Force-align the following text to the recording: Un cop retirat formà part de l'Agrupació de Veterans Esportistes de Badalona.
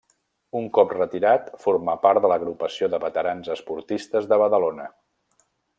Un 0.59 0.63
cop 0.77 0.95
retirat 0.95 1.51
formà 1.65 1.95
part 2.07 2.23
de 2.25 2.33
l'Agrupació 2.33 2.91
de 2.95 3.03
Veterans 3.07 3.53
Esportistes 3.57 4.31
de 4.33 4.45
Badalona. 4.45 4.93